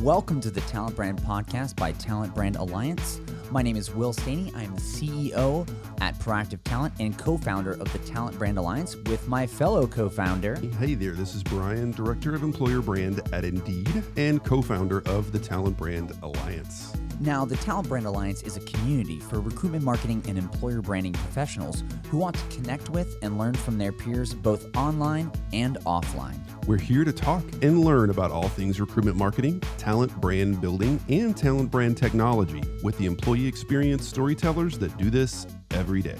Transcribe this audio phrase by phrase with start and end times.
[0.00, 3.20] Welcome to the Talent Brand Podcast by Talent Brand Alliance.
[3.50, 4.52] My name is Will Staney.
[4.54, 5.66] I am the CEO
[6.00, 10.08] at Proactive Talent and co founder of the Talent Brand Alliance with my fellow co
[10.08, 10.56] founder.
[10.78, 15.32] Hey there, this is Brian, Director of Employer Brand at Indeed and co founder of
[15.32, 16.92] the Talent Brand Alliance.
[17.18, 21.82] Now, the Talent Brand Alliance is a community for recruitment marketing and employer branding professionals
[22.10, 26.38] who want to connect with and learn from their peers both online and offline.
[26.66, 31.34] We're here to talk and learn about all things recruitment marketing, talent brand building, and
[31.34, 36.18] talent brand technology with the employee experience storytellers that do this every day.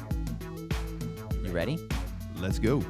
[1.45, 1.79] You ready?
[2.41, 2.81] Let's go.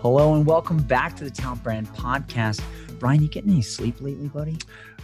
[0.00, 2.62] Hello, and welcome back to the Talent Brand Podcast.
[2.98, 4.58] Brian, you getting any sleep lately, buddy?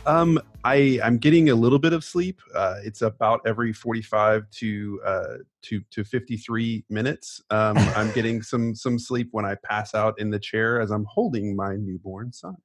[0.07, 2.41] Um, I I'm getting a little bit of sleep.
[2.55, 7.43] Uh, it's about every 45 to uh, to to 53 minutes.
[7.51, 11.05] Um, I'm getting some some sleep when I pass out in the chair as I'm
[11.05, 12.57] holding my newborn son.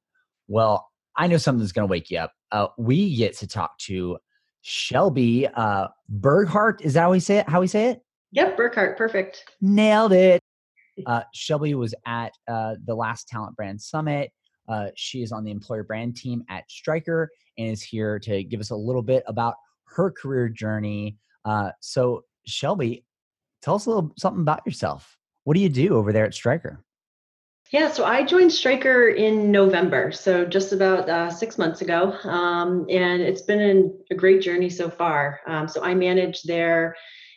[0.48, 2.32] Well, I know something's going to wake you up.
[2.52, 4.18] Uh, we get to talk to
[4.62, 5.88] Shelby uh,
[6.20, 6.80] Burghart.
[6.82, 7.48] Is that how we say it?
[7.48, 8.02] How we say it?
[8.32, 9.44] Yep, Burkhart, perfect.
[9.60, 10.40] Nailed it.
[11.04, 14.30] Uh, Shelby was at uh, the last Talent Brand Summit.
[14.68, 18.60] Uh, she is on the employer brand team at Stryker and is here to give
[18.60, 21.16] us a little bit about her career journey.
[21.44, 23.04] Uh, so, Shelby,
[23.62, 25.16] tell us a little something about yourself.
[25.44, 26.84] What do you do over there at Stryker?
[27.70, 32.86] Yeah, so I joined Stryker in November, so just about uh, six months ago, um,
[32.88, 35.40] and it's been an, a great journey so far.
[35.48, 36.94] Um, so I manage their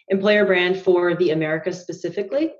[0.09, 2.51] employer brand for the Americas specifically.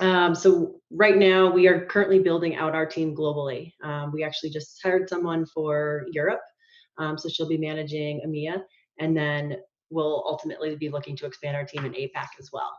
[0.00, 3.72] Um, so right now we are currently building out our team globally.
[3.82, 6.40] Um, we actually just hired someone for Europe,
[6.98, 8.62] um, so she'll be managing EMEA,
[8.98, 9.58] and then
[9.90, 12.72] we'll ultimately be looking to expand our team in APAC as well.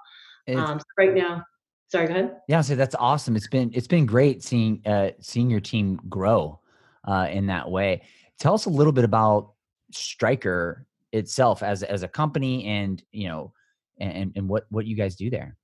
[0.50, 1.44] Um, so right now,
[1.90, 2.38] sorry, go ahead.
[2.48, 3.36] Yeah, so that's awesome.
[3.36, 6.60] It's been it's been great seeing uh, seeing your team grow
[7.08, 8.02] uh, in that way.
[8.40, 9.54] Tell us a little bit about
[9.92, 13.54] Stryker itself as as a company, and you know,
[14.00, 15.58] and and what what you guys do there.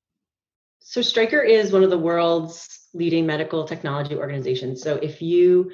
[0.90, 4.82] So Stryker is one of the world's leading medical technology organizations.
[4.82, 5.70] So if you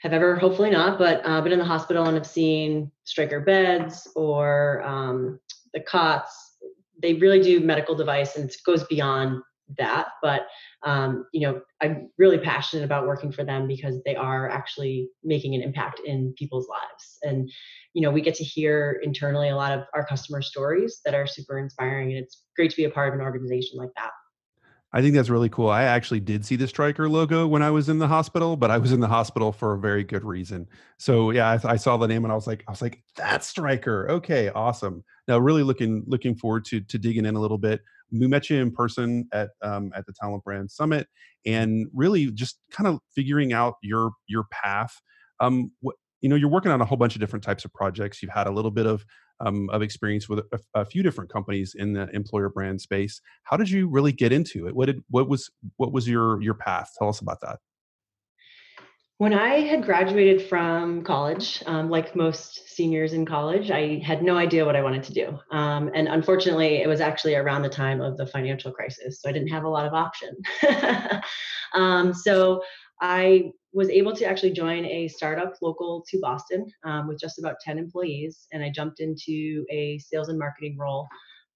[0.00, 4.08] have ever, hopefully not, but uh, been in the hospital and have seen Stryker beds
[4.16, 5.38] or um,
[5.74, 6.56] the cots,
[7.00, 9.42] they really do medical device and it goes beyond
[9.78, 10.08] that.
[10.22, 10.48] But
[10.82, 15.54] um, you know, I'm really passionate about working for them because they are actually making
[15.54, 17.18] an impact in people's lives.
[17.22, 17.48] And
[17.94, 21.28] you know, we get to hear internally a lot of our customer stories that are
[21.28, 24.10] super inspiring, and it's great to be a part of an organization like that.
[24.92, 25.68] I think that's really cool.
[25.68, 28.78] I actually did see the Stryker logo when I was in the hospital, but I
[28.78, 30.66] was in the hospital for a very good reason.
[30.96, 33.46] So yeah, I, I saw the name and I was like, I was like, that's
[33.46, 34.10] Stryker.
[34.10, 35.04] Okay, awesome.
[35.26, 37.82] Now, really looking looking forward to to digging in a little bit.
[38.10, 41.06] We met you in person at um, at the Talent Brand Summit,
[41.44, 44.98] and really just kind of figuring out your your path.
[45.40, 48.22] Um, what you know, you're working on a whole bunch of different types of projects.
[48.22, 49.04] You've had a little bit of
[49.40, 53.20] um, of experience with a, a, few different companies in the employer brand space.
[53.44, 54.74] How did you really get into it?
[54.74, 56.92] What did what was what was your your path?
[56.98, 57.58] Tell us about that.
[59.18, 64.36] When I had graduated from college, um, like most seniors in college, I had no
[64.36, 65.36] idea what I wanted to do.
[65.50, 69.32] Um, and unfortunately, it was actually around the time of the financial crisis, so I
[69.32, 70.36] didn't have a lot of option.
[71.74, 72.62] Um, so
[73.00, 77.60] I was able to actually join a startup local to Boston um, with just about
[77.60, 81.06] 10 employees, and I jumped into a sales and marketing role.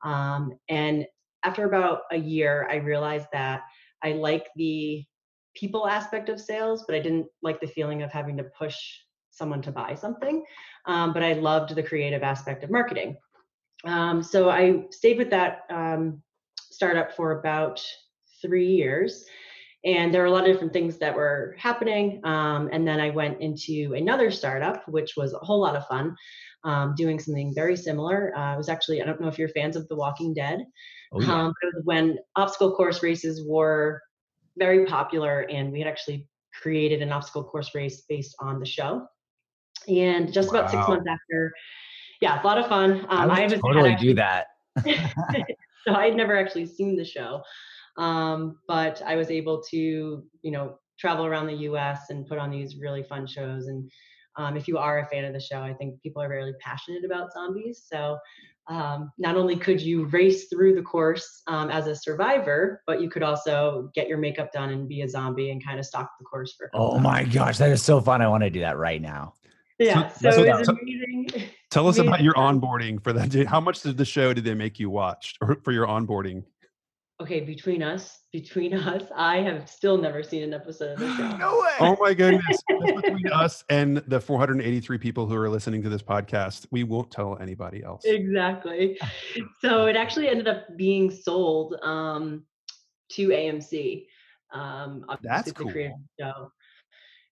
[0.04, 1.06] Um, and
[1.44, 3.62] after about a year, I realized that
[4.02, 5.04] I like the
[5.54, 8.76] people aspect of sales, but I didn't like the feeling of having to push
[9.30, 10.44] someone to buy something.
[10.86, 13.16] Um, but I loved the creative aspect of marketing.
[13.84, 16.22] Um, so I stayed with that um,
[16.70, 17.82] startup for about
[18.40, 19.24] three years
[19.84, 22.20] and there were a lot of different things that were happening.
[22.24, 26.16] Um, and then i went into another startup which was a whole lot of fun
[26.64, 28.36] um, doing something very similar.
[28.36, 30.64] Uh, it was actually i don't know if you're fans of the walking dead.
[31.12, 31.32] Oh, yeah.
[31.32, 34.00] um, it was when obstacle course races were
[34.56, 36.26] very popular and we had actually
[36.60, 39.06] created an obstacle course race based on the show.
[39.88, 40.60] And just wow.
[40.60, 41.52] about six months after
[42.20, 43.04] yeah a lot of fun.
[43.08, 44.46] Um, i would totally do that.
[45.84, 47.42] So i had never actually seen the show
[47.96, 52.10] um, but I was able to, you know, travel around the U.S.
[52.10, 53.66] and put on these really fun shows.
[53.66, 53.90] And
[54.36, 57.04] um, if you are a fan of the show, I think people are really passionate
[57.04, 57.84] about zombies.
[57.90, 58.18] So
[58.68, 63.10] um, not only could you race through the course um, as a survivor, but you
[63.10, 66.24] could also get your makeup done and be a zombie and kind of stalk the
[66.24, 66.70] course for.
[66.72, 68.22] Oh my gosh, that is so fun!
[68.22, 69.34] I want to do that right now.
[69.78, 71.48] Yeah, so, so it's amazing.
[71.70, 72.08] Tell us amazing.
[72.08, 73.46] about your onboarding for that.
[73.46, 76.44] How much did the show did they make you watch or for your onboarding?
[77.20, 81.36] Okay, between us, between us, I have still never seen an episode of the show.
[81.36, 81.72] no way.
[81.80, 82.62] Oh my goodness.
[83.02, 87.38] Between us and the 483 people who are listening to this podcast, we won't tell
[87.40, 88.02] anybody else.
[88.04, 88.98] Exactly.
[89.60, 92.44] So it actually ended up being sold um,
[93.12, 94.06] to AMC.
[94.52, 95.72] Um, That's obviously, the cool.
[95.72, 96.52] creative show,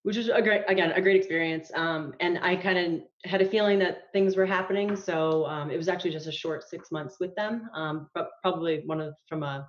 [0.02, 1.70] which was a great, again, a great experience.
[1.75, 4.97] Um, and I kind of had a feeling that things were happening.
[4.97, 7.69] So um, it was actually just a short six months with them.
[7.75, 9.69] Um, but probably one of, from a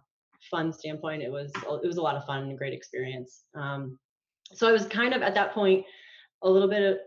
[0.50, 1.52] fun standpoint, it was,
[1.84, 3.44] it was a lot of fun and a great experience.
[3.56, 4.00] Um,
[4.54, 5.86] so I was kind of at that point
[6.44, 7.02] a little bit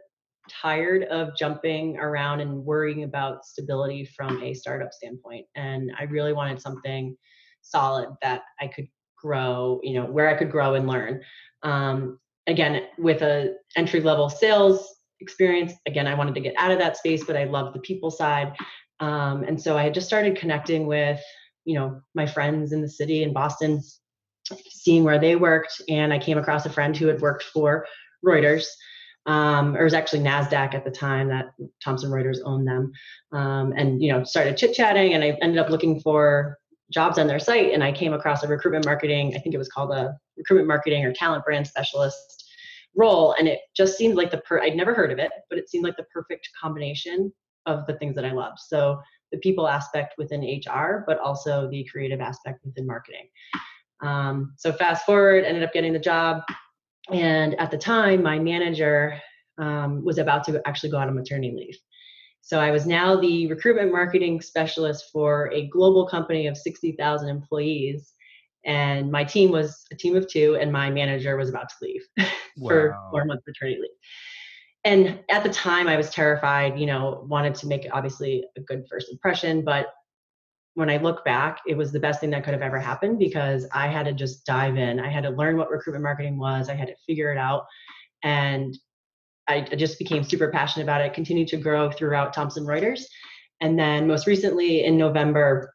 [0.50, 5.46] tired of jumping around and worrying about stability from a startup standpoint.
[5.54, 7.16] And I really wanted something
[7.62, 11.22] solid that I could grow, you know, where I could grow and learn.
[11.62, 16.78] Um, again, with a entry level sales experience, again, I wanted to get out of
[16.78, 18.54] that space, but I love the people side.
[19.00, 21.20] Um, and so I had just started connecting with,
[21.64, 23.82] you know, my friends in the city in Boston,
[24.68, 25.80] seeing where they worked.
[25.88, 27.86] And I came across a friend who had worked for
[28.24, 28.66] Reuters
[29.26, 31.46] um, or it was actually Nasdaq at the time that
[31.82, 32.92] Thomson Reuters owned them,
[33.32, 36.58] um, and you know started chit chatting, and I ended up looking for
[36.92, 39.68] jobs on their site, and I came across a recruitment marketing, I think it was
[39.68, 42.44] called a recruitment marketing or talent brand specialist
[42.96, 45.68] role, and it just seemed like the per I'd never heard of it, but it
[45.68, 47.32] seemed like the perfect combination
[47.66, 48.58] of the things that I loved.
[48.58, 49.00] So
[49.32, 53.28] the people aspect within HR, but also the creative aspect within marketing.
[54.02, 56.42] Um, so fast forward, ended up getting the job
[57.10, 59.20] and at the time, my manager
[59.58, 61.78] um, was about to actually go out on maternity leave.
[62.44, 68.12] So I was now the recruitment marketing specialist for a global company of 60,000 employees.
[68.66, 72.02] And my team was a team of two, and my manager was about to leave
[72.58, 73.90] for four months maternity leave.
[74.84, 78.84] And at the time, I was terrified, you know, wanted to make obviously a good
[78.90, 79.86] first impression, but
[80.74, 83.66] when I look back, it was the best thing that could have ever happened because
[83.72, 85.00] I had to just dive in.
[85.00, 86.68] I had to learn what recruitment marketing was.
[86.68, 87.64] I had to figure it out.
[88.22, 88.76] And
[89.48, 93.02] I, just became super passionate about it, continued to grow throughout Thomson Reuters.
[93.60, 95.74] And then most recently in November,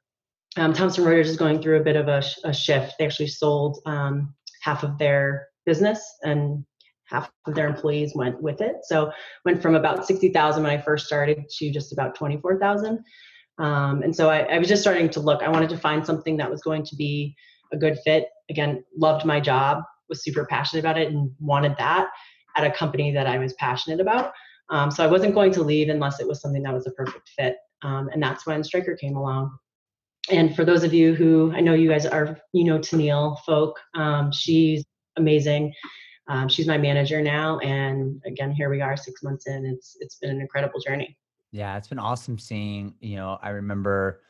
[0.58, 2.96] um, Thomson Reuters is going through a bit of a, sh- a shift.
[2.98, 6.66] They actually sold um, half of their business and
[7.06, 8.78] half of their employees went with it.
[8.84, 9.12] So
[9.46, 13.00] went from about 60,000 when I first started to just about 24,000.
[13.58, 15.42] Um, and so I, I was just starting to look.
[15.42, 17.36] I wanted to find something that was going to be
[17.74, 18.28] a good fit.
[18.50, 22.10] Again, loved my job, was super passionate about it, and wanted that
[22.56, 24.32] at a company that I was passionate about.
[24.70, 27.30] Um, so I wasn't going to leave unless it was something that was a perfect
[27.30, 27.58] fit.
[27.82, 29.58] Um, and that's when Stryker came along.
[30.30, 33.80] And for those of you who I know you guys are, you know, Tennille Folk,
[33.96, 34.86] um, she's
[35.18, 35.74] amazing.
[36.28, 39.66] Um, she's my manager now, and again, here we are, six months in.
[39.66, 41.18] It's it's been an incredible journey.
[41.52, 44.22] Yeah, it's been awesome seeing, you know, I remember,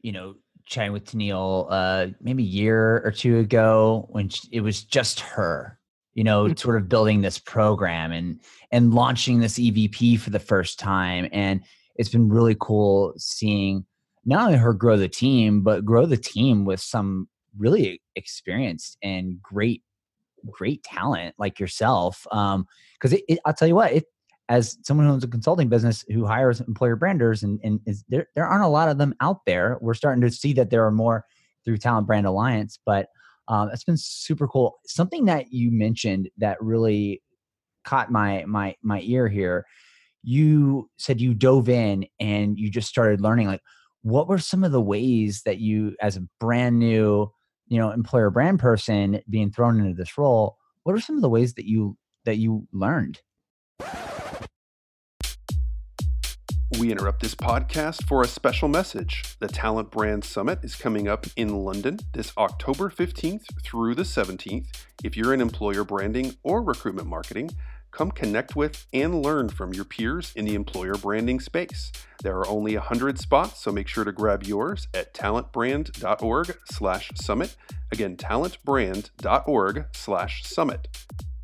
[0.00, 0.36] you know,
[0.66, 5.18] chatting with Tennille uh maybe a year or two ago when sh it was just
[5.18, 5.79] her,
[6.14, 8.40] you know, sort of building this program and
[8.70, 11.62] and launching this EVP for the first time and
[11.96, 13.84] it's been really cool seeing
[14.24, 17.28] not only her grow the team but grow the team with some
[17.58, 19.82] really experienced and great
[20.50, 22.66] great talent like yourself um
[22.98, 24.04] because i'll tell you what it
[24.50, 28.26] as someone who owns a consulting business who hires employer branders and, and is there,
[28.34, 29.78] there aren't a lot of them out there.
[29.80, 31.24] We're starting to see that there are more
[31.64, 33.10] through talent brand alliance but
[33.50, 34.78] um, it's been super cool.
[34.86, 37.20] Something that you mentioned that really
[37.84, 39.66] caught my my my ear here
[40.22, 43.62] you said you dove in and you just started learning like
[44.02, 47.30] what were some of the ways that you as a brand new
[47.68, 51.28] you know employer brand person being thrown into this role what are some of the
[51.28, 53.20] ways that you that you learned
[56.78, 59.24] We interrupt this podcast for a special message.
[59.40, 64.68] The Talent Brand Summit is coming up in London this October 15th through the 17th.
[65.02, 67.50] If you're in employer branding or recruitment marketing,
[67.90, 71.90] come connect with and learn from your peers in the employer branding space.
[72.22, 77.56] There are only 100 spots, so make sure to grab yours at talentbrand.org/summit.
[77.90, 80.88] Again, talentbrand.org/summit.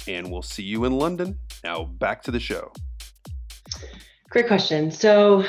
[0.07, 1.41] And we'll see you in London.
[1.65, 2.73] Now back to the show.
[4.31, 4.91] Great question.
[4.91, 5.45] So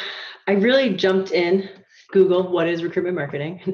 [0.47, 1.69] I really jumped in
[2.11, 3.61] Google what is recruitment marketing.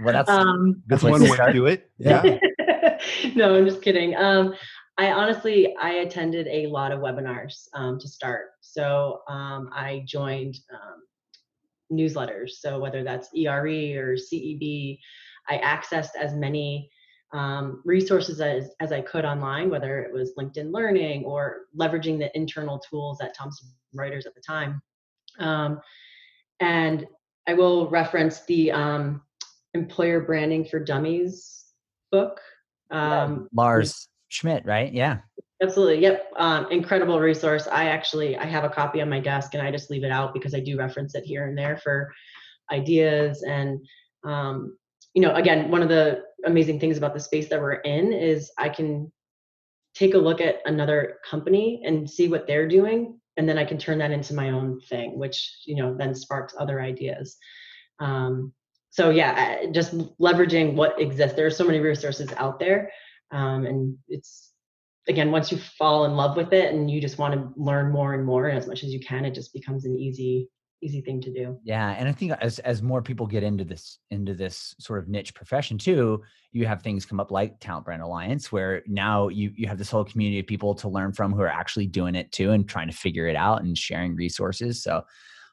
[0.00, 1.90] well that's um, That's one way to do it.
[1.98, 2.38] Yeah.
[3.34, 4.16] no, I'm just kidding.
[4.16, 4.54] Um,
[4.96, 8.50] I honestly I attended a lot of webinars um, to start.
[8.60, 11.02] So um, I joined um,
[11.92, 12.50] newsletters.
[12.60, 14.98] So whether that's ERE or CEB,
[15.48, 16.90] I accessed as many
[17.32, 22.34] um, resources as, as I could online, whether it was LinkedIn Learning or leveraging the
[22.36, 24.82] internal tools at Thomson Reuters at the time.
[25.38, 25.80] Um,
[26.60, 27.06] and
[27.46, 29.22] I will reference the um,
[29.74, 31.64] employer branding for dummies
[32.10, 32.40] book.
[32.90, 34.92] Um, Lars Schmidt, right?
[34.92, 35.18] Yeah.
[35.62, 36.00] Absolutely.
[36.00, 36.32] Yep.
[36.36, 37.68] Um, incredible resource.
[37.70, 40.32] I actually I have a copy on my desk and I just leave it out
[40.32, 42.12] because I do reference it here and there for
[42.72, 43.78] ideas and
[44.24, 44.76] um,
[45.14, 48.50] you know again one of the amazing things about the space that we're in is
[48.58, 49.12] I can
[49.94, 53.78] take a look at another company and see what they're doing and then I can
[53.78, 57.36] turn that into my own thing which you know then sparks other ideas.
[57.98, 58.52] Um,
[58.92, 61.36] so yeah, just leveraging what exists.
[61.36, 62.90] There are so many resources out there
[63.30, 64.52] um, and it's
[65.08, 68.14] again once you fall in love with it and you just want to learn more
[68.14, 70.48] and more as much as you can it just becomes an easy
[70.82, 73.98] easy thing to do yeah and i think as as more people get into this
[74.10, 76.22] into this sort of niche profession too
[76.52, 79.90] you have things come up like talent brand alliance where now you you have this
[79.90, 82.88] whole community of people to learn from who are actually doing it too and trying
[82.88, 85.02] to figure it out and sharing resources so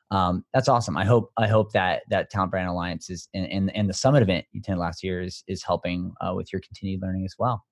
[0.09, 0.95] um, that's awesome.
[0.95, 4.23] I hope I hope that that Talent Brand Alliance is and and, and the summit
[4.23, 7.65] event you attended last year is is helping uh, with your continued learning as well.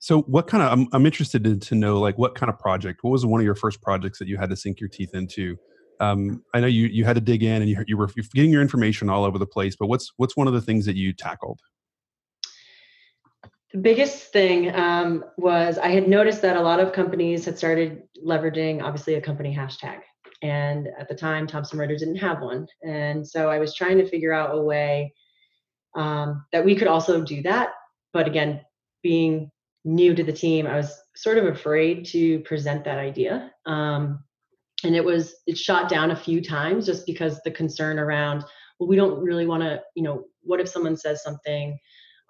[0.00, 0.72] So, what kind of?
[0.72, 3.00] I'm, I'm interested to, to know, like, what kind of project?
[3.02, 5.56] What was one of your first projects that you had to sink your teeth into?
[6.00, 8.62] Um, I know you you had to dig in, and you you were getting your
[8.62, 9.76] information all over the place.
[9.78, 11.60] But what's what's one of the things that you tackled?
[13.72, 18.02] The biggest thing um, was I had noticed that a lot of companies had started
[18.26, 20.00] leveraging, obviously, a company hashtag.
[20.42, 24.08] And at the time, Thomson Reuters didn't have one, and so I was trying to
[24.08, 25.14] figure out a way
[25.94, 27.70] um, that we could also do that.
[28.12, 28.62] But again,
[29.02, 29.50] being
[29.84, 33.52] new to the team, I was sort of afraid to present that idea.
[33.66, 34.24] Um,
[34.84, 38.44] and it was it shot down a few times just because the concern around,
[38.78, 41.78] well, we don't really want to, you know, what if someone says something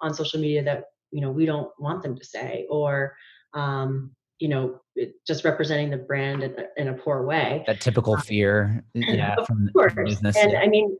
[0.01, 3.15] on social media that you know we don't want them to say, or
[3.53, 7.63] um, you know, it, just representing the brand in, in, a poor way.
[7.67, 10.35] That typical um, fear, yeah, from, from business.
[10.35, 10.97] And I mean,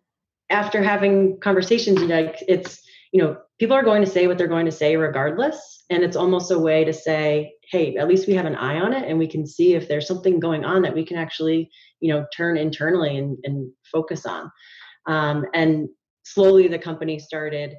[0.49, 2.81] after having conversations, you know, it's
[3.11, 5.83] you know, people are going to say what they're going to say regardless.
[5.89, 8.93] And it's almost a way to say, hey, at least we have an eye on
[8.93, 12.13] it and we can see if there's something going on that we can actually, you
[12.13, 14.49] know, turn internally and, and focus on.
[15.07, 15.89] Um, and
[16.23, 17.75] slowly the company started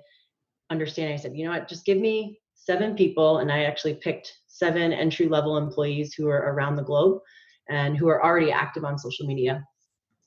[0.71, 1.15] understanding.
[1.15, 3.39] I said, you know what, just give me seven people.
[3.39, 7.21] And I actually picked seven entry level employees who are around the globe
[7.71, 9.65] and who are already active on social media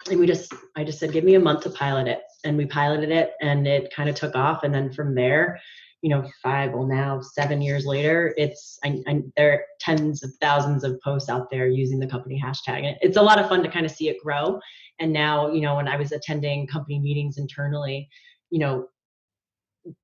[0.10, 2.22] and we just i just said give me a month to pilot it.
[2.44, 4.64] And we piloted it and it kind of took off.
[4.64, 5.60] And then from there
[6.02, 10.32] you know five well now seven years later it's I, I, there are tens of
[10.40, 12.86] thousands of posts out there using the company hashtag.
[12.86, 14.60] And it's a lot of fun to kind of see it grow.
[15.00, 18.08] And now you know when i was attending company meetings internally
[18.50, 18.88] you know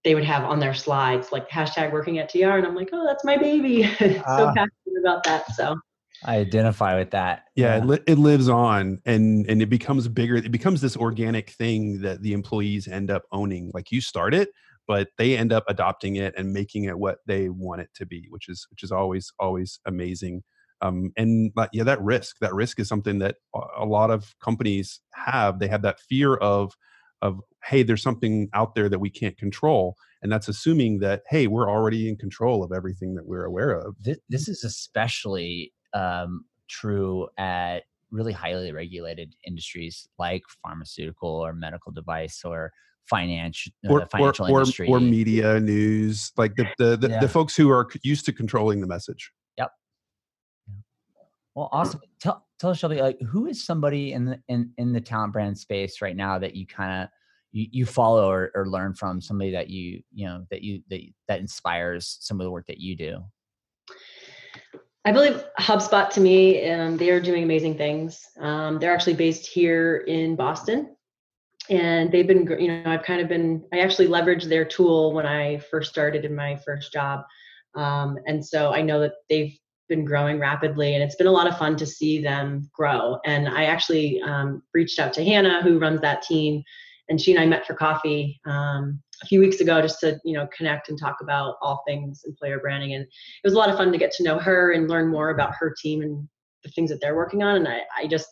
[0.03, 3.05] they would have on their slides like hashtag working at tr and i'm like oh
[3.05, 3.83] that's my baby.
[3.99, 5.75] So uh, passionate about that so
[6.23, 7.45] I identify with that.
[7.55, 7.77] Yeah, yeah.
[7.77, 10.35] It, li- it, lives on and and it becomes bigger.
[10.35, 13.71] It becomes this organic thing that the employees end up owning.
[13.73, 14.49] Like you start it,
[14.87, 18.27] but they end up adopting it and making it what they want it to be,
[18.29, 20.43] which is which is always always amazing.
[20.81, 23.35] Um, and but yeah, that risk that risk is something that
[23.77, 25.59] a lot of companies have.
[25.59, 26.73] They have that fear of
[27.21, 31.47] of hey, there's something out there that we can't control and that's assuming that hey
[31.47, 36.45] we're already in control of everything that we're aware of this, this is especially um,
[36.67, 42.71] true at really highly regulated industries like pharmaceutical or medical device or
[43.05, 44.87] finance, uh, or, financial or, industry.
[44.87, 47.19] or media news like the the, the, yeah.
[47.19, 49.31] the, folks who are used to controlling the message.
[49.57, 49.71] Yep.
[51.55, 52.01] Well awesome.
[52.19, 55.57] Tell tell us shelby like who is somebody in the in, in the talent brand
[55.57, 57.09] space right now that you kind of
[57.51, 61.01] you, you follow or, or learn from somebody that you you know that you that
[61.27, 63.23] that inspires some of the work that you do
[65.03, 68.23] I believe HubSpot to me, um, they are doing amazing things.
[68.39, 70.95] Um, they're actually based here in Boston.
[71.69, 75.25] And they've been, you know, I've kind of been, I actually leveraged their tool when
[75.25, 77.23] I first started in my first job.
[77.75, 81.47] Um, and so I know that they've been growing rapidly and it's been a lot
[81.47, 83.17] of fun to see them grow.
[83.25, 86.63] And I actually um, reached out to Hannah, who runs that team,
[87.09, 90.33] and she and I met for coffee um, a few weeks ago just to you
[90.33, 92.93] know connect and talk about all things employer branding.
[92.93, 95.29] And it was a lot of fun to get to know her and learn more
[95.29, 96.27] about her team and
[96.63, 97.57] the things that they're working on.
[97.57, 98.27] And i, I just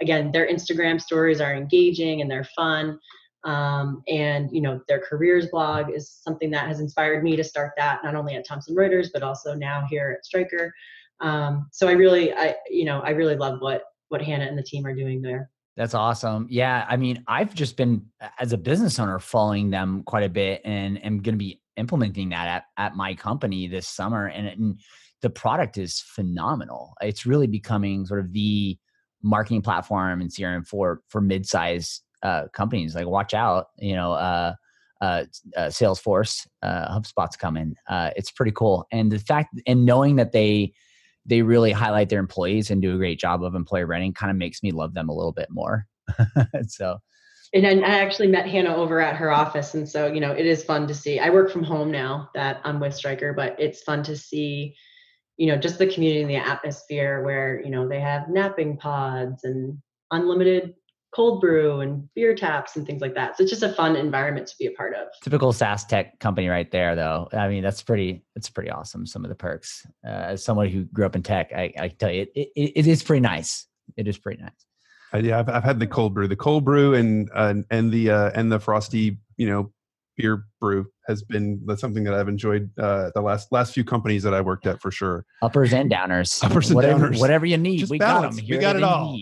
[0.00, 2.98] again their instagram stories are engaging and they're fun.
[3.44, 7.72] Um, and you know their careers blog is something that has inspired me to start
[7.76, 10.74] that not only at thomson reuters but also now here at Stryker
[11.20, 14.62] um, so i really i you know i really love what what hannah and the
[14.62, 16.48] team are doing there that's awesome.
[16.50, 16.84] Yeah.
[16.88, 18.04] I mean, I've just been,
[18.40, 22.30] as a business owner, following them quite a bit and am going to be implementing
[22.30, 24.26] that at, at my company this summer.
[24.26, 24.80] And, and
[25.22, 26.94] the product is phenomenal.
[27.00, 28.76] It's really becoming sort of the
[29.22, 32.96] marketing platform and CRM for, for mid-size uh, companies.
[32.96, 34.54] Like watch out, you know, uh,
[35.00, 35.24] uh,
[35.56, 37.76] uh, Salesforce, uh, HubSpot's coming.
[37.88, 40.72] Uh, it's pretty cool, and the fact and knowing that they
[41.28, 44.36] they really highlight their employees and do a great job of employer branding kind of
[44.36, 45.86] makes me love them a little bit more.
[46.66, 46.98] so.
[47.54, 50.64] And I actually met Hannah over at her office, and so you know it is
[50.64, 51.18] fun to see.
[51.18, 54.76] I work from home now that I'm with Stryker, but it's fun to see,
[55.38, 59.44] you know, just the community and the atmosphere where you know they have napping pods
[59.44, 59.78] and
[60.10, 60.74] unlimited
[61.14, 63.36] cold brew and beer taps and things like that.
[63.36, 65.08] So it's just a fun environment to be a part of.
[65.22, 67.28] Typical SaaS tech company right there, though.
[67.32, 68.24] I mean, that's pretty.
[68.36, 69.06] It's pretty awesome.
[69.06, 69.86] Some of the perks.
[70.06, 72.86] Uh, as someone who grew up in tech, I, I tell you, it, it, it
[72.86, 73.66] is pretty nice.
[73.96, 74.50] It is pretty nice.
[75.14, 78.10] Uh, yeah, I've, I've had the cold brew, the cold brew, and uh, and the
[78.10, 79.72] uh, and the frosty, you know,
[80.18, 84.22] beer brew has been that's something that I've enjoyed uh, the last last few companies
[84.24, 85.24] that I worked at for sure.
[85.40, 86.44] Uppers and downers.
[86.44, 87.20] Uppers and whatever, downers.
[87.20, 88.36] Whatever you need, Just we balance.
[88.36, 88.50] got them.
[88.50, 89.18] We got it all.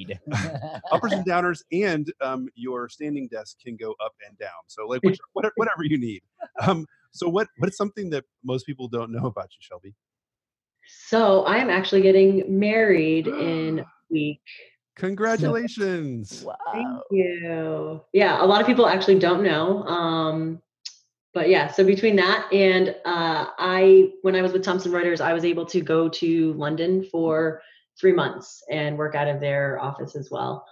[0.90, 4.50] Uppers and downers, and um, your standing desk can go up and down.
[4.66, 6.22] So like which, whatever, whatever you need.
[6.66, 9.94] Um, so what what is something that most people don't know about you, Shelby?
[11.08, 14.40] So I am actually getting married in a week.
[14.96, 16.42] Congratulations.
[16.42, 16.56] Wow.
[16.72, 18.00] Thank you.
[18.14, 19.82] Yeah, a lot of people actually don't know.
[19.84, 20.62] Um,
[21.36, 25.34] but yeah, so between that and uh, I, when I was with Thomson Reuters, I
[25.34, 27.60] was able to go to London for
[28.00, 30.64] three months and work out of their office as well,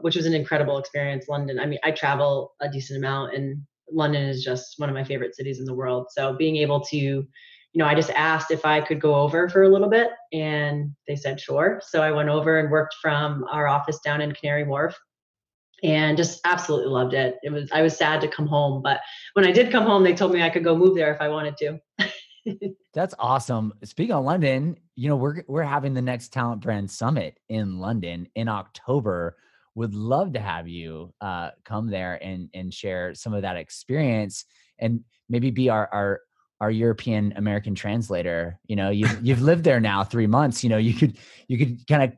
[0.00, 1.24] which was an incredible experience.
[1.26, 5.04] London, I mean, I travel a decent amount, and London is just one of my
[5.04, 6.08] favorite cities in the world.
[6.10, 7.26] So being able to, you
[7.74, 11.16] know, I just asked if I could go over for a little bit, and they
[11.16, 11.80] said sure.
[11.82, 14.94] So I went over and worked from our office down in Canary Wharf
[15.84, 17.36] and just absolutely loved it.
[17.42, 19.00] It was I was sad to come home, but
[19.34, 21.28] when I did come home, they told me I could go move there if I
[21.28, 21.78] wanted to.
[22.94, 23.72] That's awesome.
[23.84, 28.26] Speaking of London, you know we're we're having the next Talent Brand Summit in London
[28.34, 29.36] in October.
[29.76, 34.46] Would love to have you uh, come there and and share some of that experience
[34.78, 36.20] and maybe be our our
[36.60, 38.58] our European American translator.
[38.66, 40.64] You know, you've you've lived there now three months.
[40.64, 42.12] You know, you could you could kind of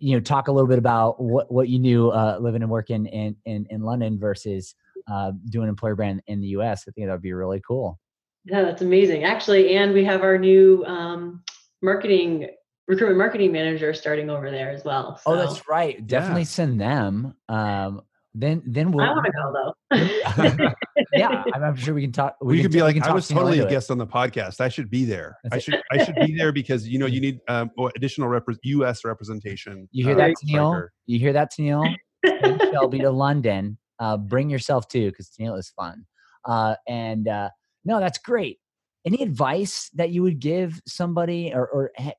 [0.00, 3.06] you know talk a little bit about what what you knew uh, living and working
[3.06, 4.74] in in, in London versus
[5.10, 6.84] uh, doing employer brand in the U.S.
[6.88, 7.98] I think that would be really cool.
[8.44, 9.24] Yeah, that's amazing.
[9.24, 11.42] Actually, and we have our new um,
[11.82, 12.48] marketing
[12.86, 15.20] recruitment marketing manager starting over there as well.
[15.24, 16.06] Oh, that's right.
[16.06, 17.34] Definitely send them.
[17.48, 18.02] Um,
[18.34, 19.04] then then we'll.
[19.06, 20.74] I want to go though.
[21.12, 22.36] yeah, I'm, I'm sure we can talk.
[22.42, 23.70] We, can could be like, can I was totally a into it.
[23.70, 24.60] guest on the podcast.
[24.60, 25.38] I should be there.
[25.44, 28.58] That's I should I should be there because you know you need um, additional repre-
[28.64, 29.04] U.S.
[29.04, 29.88] representation.
[29.92, 30.70] You hear uh, that, with Tennille?
[30.70, 30.92] Stryker.
[31.06, 31.94] You hear that, Tennille?
[32.26, 33.78] Send Shelby to London.
[34.00, 36.04] Uh, bring yourself too, because Tennille is fun.
[36.44, 37.50] Uh, and uh,
[37.84, 38.58] no, that's great.
[39.06, 42.16] Any advice that you would give somebody, or, or heck,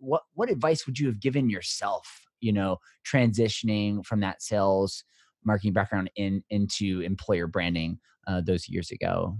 [0.00, 2.06] what what advice would you have given yourself?
[2.40, 2.76] You know,
[3.10, 5.02] transitioning from that sales
[5.46, 9.38] marketing background in into employer branding uh, those years ago.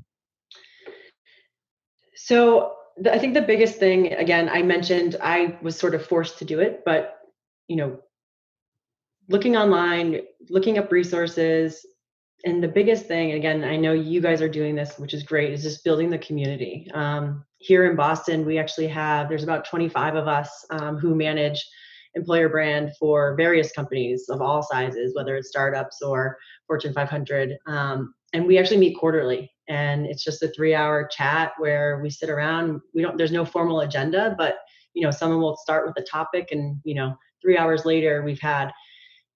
[2.14, 6.38] So the, I think the biggest thing, again, I mentioned I was sort of forced
[6.38, 7.18] to do it, but
[7.68, 7.98] you know,
[9.28, 11.84] looking online, looking up resources,
[12.44, 15.52] and the biggest thing, again, I know you guys are doing this, which is great,
[15.52, 16.88] is just building the community.
[16.94, 21.66] Um, here in Boston, we actually have there's about 25 of us um, who manage
[22.16, 27.56] employer brand for various companies of all sizes, whether it's startups or Fortune 500.
[27.66, 32.28] Um, and we actually meet quarterly, and it's just a three-hour chat where we sit
[32.28, 32.80] around.
[32.94, 33.16] We don't.
[33.16, 34.56] There's no formal agenda, but
[34.94, 38.40] you know, someone will start with a topic, and you know, three hours later, we've
[38.40, 38.72] had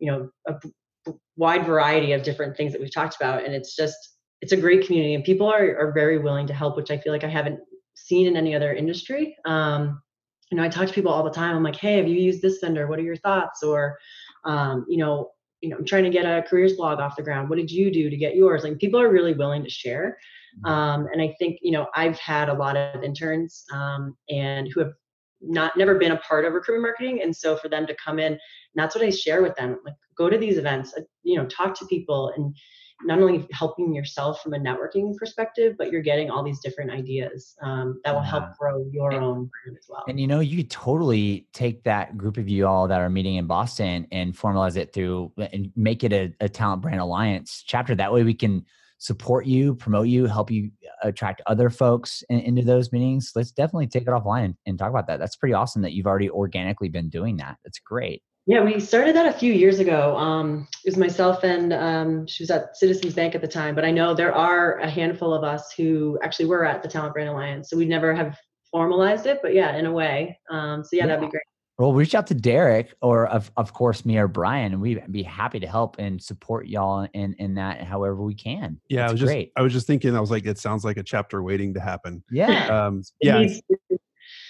[0.00, 3.96] you know a wide variety of different things that we've talked about, and it's just
[4.40, 7.12] it's a great community, and people are are very willing to help, which I feel
[7.12, 7.60] like I haven't
[7.94, 9.36] seen in any other industry.
[9.44, 10.02] Um,
[10.50, 11.56] you know, I talk to people all the time.
[11.56, 12.86] I'm like, hey, have you used this vendor?
[12.86, 13.62] What are your thoughts?
[13.62, 13.98] Or,
[14.44, 17.48] um, you know, you know, I'm trying to get a careers blog off the ground.
[17.48, 18.64] What did you do to get yours?
[18.64, 20.18] Like, people are really willing to share.
[20.64, 24.80] Um, and I think, you know, I've had a lot of interns um, and who
[24.80, 24.92] have
[25.40, 28.32] not never been a part of recruitment marketing, and so for them to come in,
[28.32, 28.38] and
[28.74, 29.78] that's what I share with them.
[29.84, 32.54] Like, go to these events, uh, you know, talk to people, and
[33.04, 37.56] not only helping yourself from a networking perspective, but you're getting all these different ideas
[37.62, 40.04] um, that will help grow your And- own brand as well.
[40.08, 43.36] And you know, you could totally take that group of you all that are meeting
[43.36, 47.94] in Boston and formalize it through and make it a, a talent brand alliance chapter.
[47.94, 48.64] That way we can
[48.98, 50.70] support you, promote you, help you
[51.02, 53.32] attract other folks in, into those meetings.
[53.34, 55.18] Let's definitely take it offline and, and talk about that.
[55.18, 57.56] That's pretty awesome that you've already organically been doing that.
[57.64, 58.22] That's great.
[58.50, 60.16] Yeah, we started that a few years ago.
[60.16, 63.84] Um, it was myself and um, she was at Citizens Bank at the time, but
[63.84, 67.28] I know there are a handful of us who actually were at the Talent Brand
[67.28, 67.70] Alliance.
[67.70, 68.36] So we never have
[68.68, 70.36] formalized it, but yeah, in a way.
[70.50, 71.44] Um, so yeah, that'd be great.
[71.78, 75.22] Well, reach out to Derek or of, of course me or Brian, and we'd be
[75.22, 78.80] happy to help and support y'all in in that however we can.
[78.88, 79.52] Yeah, It's I was just great.
[79.54, 82.24] I was just thinking, I was like, it sounds like a chapter waiting to happen.
[82.32, 82.66] Yeah.
[82.66, 83.98] Um, yeah, needs to-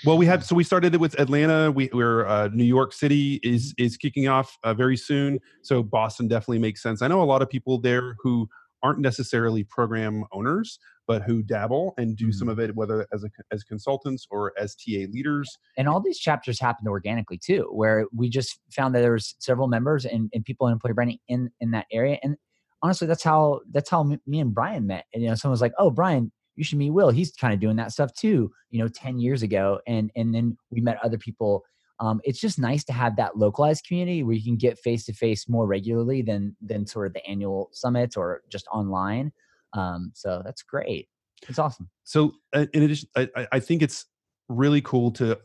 [0.05, 1.71] Well, we have so we started it with Atlanta.
[1.71, 5.41] We, we're uh, New York City is is kicking off uh, very soon.
[5.63, 7.03] So Boston definitely makes sense.
[7.03, 8.49] I know a lot of people there who
[8.83, 13.29] aren't necessarily program owners, but who dabble and do some of it, whether as a,
[13.53, 15.59] as consultants or as TA leaders.
[15.77, 19.69] and all these chapters happened organically too where we just found that there was several
[19.69, 22.37] members and, and people in employee branding in in that area and
[22.83, 25.61] honestly that's how that's how me me and brian met and you know someone was
[25.61, 28.79] like oh brian you should meet will he's kind of doing that stuff too you
[28.81, 31.64] know 10 years ago and and then we met other people
[32.01, 35.12] um, it's just nice to have that localized community where you can get face to
[35.12, 39.33] face more regularly than than sort of the annual summits or just online
[39.73, 41.09] um, so that's great
[41.49, 44.05] it's awesome So uh, in addition, I, I- I think it's
[44.49, 45.38] really cool to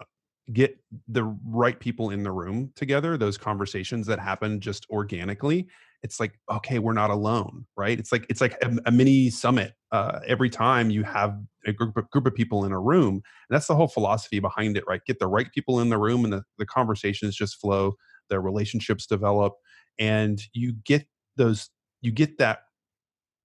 [0.53, 3.17] get the right people in the room together.
[3.17, 5.67] Those conversations that happen just organically.
[6.05, 7.97] It's like okay, we're not alone, right?
[7.97, 9.73] It's like it's like a, a mini summit.
[9.91, 13.23] Uh, every time you have a group of, group of people in a room, and
[13.49, 15.01] that's the whole philosophy behind it, right?
[15.07, 17.95] Get the right people in the room, and the, the conversations just flow.
[18.29, 19.53] The relationships develop,
[19.97, 21.71] and you get those.
[22.01, 22.59] You get that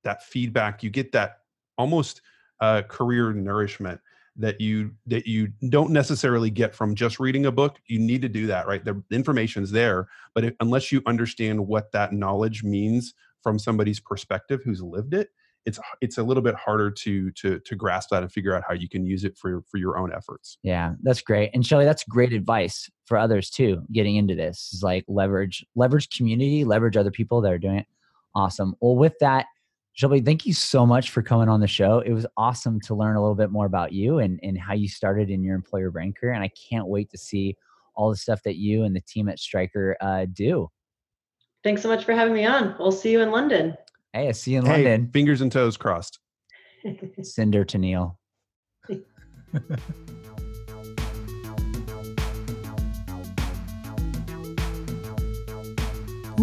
[0.04, 0.82] that feedback.
[0.82, 1.38] You get that
[1.78, 2.22] almost
[2.60, 4.02] uh, career nourishment
[4.38, 8.30] that you that you don't necessarily get from just reading a book you need to
[8.30, 13.58] do that right the information's there but unless you understand what that knowledge means from
[13.58, 15.30] somebody's perspective who's lived it
[15.67, 18.73] it's it's a little bit harder to to to grasp that and figure out how
[18.73, 21.52] you can use it for for your own efforts Yeah, that's great.
[21.54, 23.84] And Shelly, that's great advice for others too.
[23.91, 27.86] Getting into this is like leverage, leverage community, leverage other people that are doing it.
[28.34, 28.76] Awesome.
[28.80, 29.47] Well, with that,
[29.97, 32.01] Shelby, thank you so much for coming on the show.
[32.01, 34.88] It was awesome to learn a little bit more about you and, and how you
[34.88, 36.33] started in your employer brand career.
[36.33, 37.55] And I can't wait to see
[37.95, 40.69] all the stuff that you and the team at Stryker uh, do.
[41.63, 42.75] Thanks so much for having me on.
[42.77, 43.75] We'll see you in London.
[44.13, 45.10] Hey, I see you in hey London.
[45.12, 46.19] fingers and toes crossed
[47.23, 48.19] Cinder to Neil.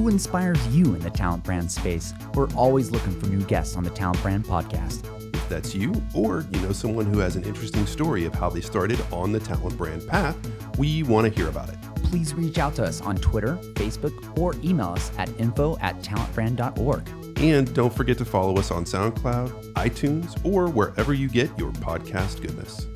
[0.04, 2.12] Who inspires you in the talent brand space?
[2.34, 5.02] We're always looking for new guests on the Talent Brand podcast.
[5.34, 8.60] If that's you, or you know someone who has an interesting story of how they
[8.60, 10.36] started on the talent brand path,
[10.76, 11.78] we want to hear about it.
[12.02, 17.08] Please reach out to us on Twitter, Facebook, or email us at info at talentbrand.org.
[17.38, 22.42] And don't forget to follow us on SoundCloud, iTunes, or wherever you get your podcast
[22.42, 22.88] goodness.